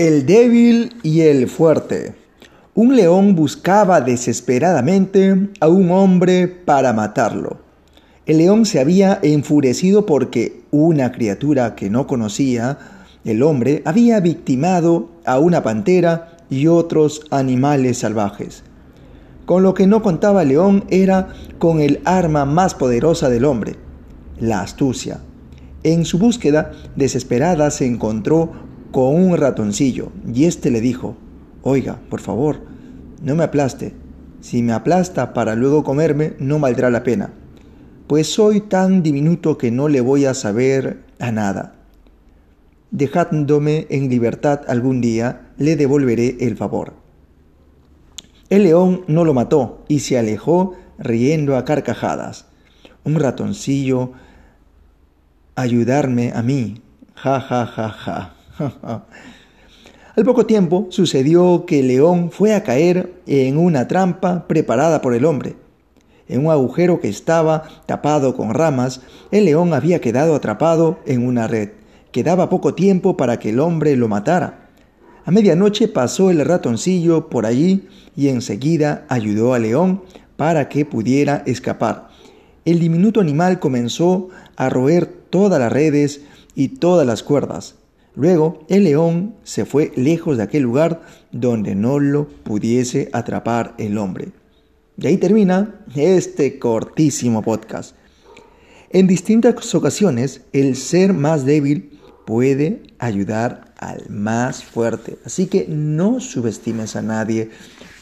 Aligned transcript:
El 0.00 0.24
débil 0.24 0.94
y 1.02 1.20
el 1.20 1.46
fuerte. 1.46 2.14
Un 2.74 2.96
león 2.96 3.34
buscaba 3.34 4.00
desesperadamente 4.00 5.50
a 5.60 5.68
un 5.68 5.90
hombre 5.90 6.48
para 6.48 6.94
matarlo. 6.94 7.58
El 8.24 8.38
león 8.38 8.64
se 8.64 8.80
había 8.80 9.18
enfurecido 9.22 10.06
porque 10.06 10.62
una 10.70 11.12
criatura 11.12 11.74
que 11.74 11.90
no 11.90 12.06
conocía, 12.06 12.78
el 13.26 13.42
hombre, 13.42 13.82
había 13.84 14.20
victimado 14.20 15.10
a 15.26 15.38
una 15.38 15.62
pantera 15.62 16.38
y 16.48 16.66
otros 16.66 17.20
animales 17.30 17.98
salvajes. 17.98 18.62
Con 19.44 19.62
lo 19.62 19.74
que 19.74 19.86
no 19.86 20.00
contaba 20.00 20.44
el 20.44 20.48
león 20.48 20.84
era 20.88 21.28
con 21.58 21.78
el 21.78 22.00
arma 22.06 22.46
más 22.46 22.74
poderosa 22.74 23.28
del 23.28 23.44
hombre, 23.44 23.76
la 24.38 24.62
astucia. 24.62 25.20
En 25.82 26.06
su 26.06 26.18
búsqueda 26.18 26.72
desesperada 26.96 27.70
se 27.70 27.84
encontró 27.84 28.70
con 28.90 29.14
un 29.14 29.36
ratoncillo 29.36 30.10
y 30.32 30.44
éste 30.44 30.70
le 30.70 30.80
dijo, 30.80 31.16
Oiga, 31.62 32.00
por 32.08 32.20
favor, 32.20 32.60
no 33.22 33.34
me 33.34 33.44
aplaste. 33.44 33.94
Si 34.40 34.62
me 34.62 34.72
aplasta 34.72 35.34
para 35.34 35.54
luego 35.54 35.84
comerme, 35.84 36.32
no 36.38 36.58
valdrá 36.58 36.88
la 36.88 37.02
pena, 37.02 37.32
pues 38.06 38.32
soy 38.32 38.62
tan 38.62 39.02
diminuto 39.02 39.58
que 39.58 39.70
no 39.70 39.88
le 39.88 40.00
voy 40.00 40.24
a 40.24 40.32
saber 40.32 41.04
a 41.18 41.30
nada. 41.30 41.74
Dejándome 42.90 43.86
en 43.90 44.08
libertad 44.08 44.62
algún 44.66 45.00
día, 45.00 45.52
le 45.58 45.76
devolveré 45.76 46.38
el 46.40 46.56
favor. 46.56 46.94
El 48.48 48.64
león 48.64 49.04
no 49.06 49.24
lo 49.24 49.34
mató 49.34 49.84
y 49.86 50.00
se 50.00 50.18
alejó 50.18 50.74
riendo 50.98 51.56
a 51.56 51.64
carcajadas. 51.64 52.46
Un 53.04 53.16
ratoncillo 53.20 54.12
ayudarme 55.54 56.32
a 56.34 56.42
mí. 56.42 56.82
Ja, 57.14 57.40
ja, 57.40 57.66
ja, 57.66 57.90
ja. 57.90 58.39
Al 60.16 60.24
poco 60.24 60.44
tiempo 60.46 60.86
sucedió 60.90 61.64
que 61.66 61.82
león 61.82 62.30
fue 62.30 62.54
a 62.54 62.62
caer 62.62 63.14
en 63.26 63.56
una 63.56 63.88
trampa 63.88 64.46
preparada 64.46 65.00
por 65.00 65.14
el 65.14 65.24
hombre. 65.24 65.56
En 66.28 66.44
un 66.46 66.52
agujero 66.52 67.00
que 67.00 67.08
estaba 67.08 67.64
tapado 67.86 68.36
con 68.36 68.54
ramas, 68.54 69.00
el 69.30 69.46
león 69.46 69.72
había 69.74 70.00
quedado 70.00 70.34
atrapado 70.34 70.98
en 71.06 71.26
una 71.26 71.48
red. 71.48 71.70
Quedaba 72.12 72.48
poco 72.48 72.74
tiempo 72.74 73.16
para 73.16 73.38
que 73.38 73.50
el 73.50 73.60
hombre 73.60 73.96
lo 73.96 74.08
matara. 74.08 74.68
A 75.24 75.30
medianoche 75.30 75.88
pasó 75.88 76.30
el 76.30 76.44
ratoncillo 76.44 77.28
por 77.28 77.46
allí 77.46 77.88
y 78.16 78.28
enseguida 78.28 79.04
ayudó 79.08 79.54
al 79.54 79.62
león 79.62 80.02
para 80.36 80.68
que 80.68 80.84
pudiera 80.84 81.42
escapar. 81.46 82.08
El 82.64 82.78
diminuto 82.78 83.20
animal 83.20 83.58
comenzó 83.58 84.28
a 84.56 84.68
roer 84.68 85.06
todas 85.06 85.60
las 85.60 85.72
redes 85.72 86.22
y 86.54 86.68
todas 86.68 87.06
las 87.06 87.22
cuerdas. 87.22 87.76
Luego 88.14 88.64
el 88.68 88.84
león 88.84 89.36
se 89.44 89.64
fue 89.64 89.92
lejos 89.96 90.36
de 90.36 90.42
aquel 90.42 90.62
lugar 90.62 91.02
donde 91.30 91.74
no 91.74 91.98
lo 91.98 92.28
pudiese 92.28 93.08
atrapar 93.12 93.74
el 93.78 93.98
hombre. 93.98 94.32
Y 94.96 95.06
ahí 95.06 95.16
termina 95.16 95.82
este 95.94 96.58
cortísimo 96.58 97.42
podcast. 97.42 97.94
En 98.90 99.06
distintas 99.06 99.74
ocasiones 99.74 100.42
el 100.52 100.76
ser 100.76 101.14
más 101.14 101.44
débil 101.44 102.00
puede 102.26 102.82
ayudar 102.98 103.72
al 103.78 104.10
más 104.10 104.64
fuerte. 104.64 105.18
Así 105.24 105.46
que 105.46 105.66
no 105.68 106.20
subestimes 106.20 106.96
a 106.96 107.02
nadie 107.02 107.50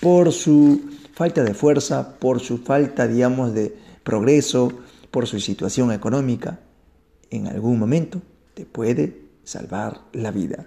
por 0.00 0.32
su 0.32 0.80
falta 1.12 1.44
de 1.44 1.54
fuerza, 1.54 2.18
por 2.18 2.40
su 2.40 2.58
falta, 2.58 3.06
digamos, 3.06 3.54
de 3.54 3.76
progreso, 4.02 4.72
por 5.10 5.26
su 5.26 5.40
situación 5.40 5.92
económica. 5.92 6.60
En 7.30 7.46
algún 7.46 7.78
momento 7.78 8.22
te 8.54 8.64
puede 8.64 9.27
salvar 9.48 10.02
la 10.12 10.30
vida. 10.30 10.66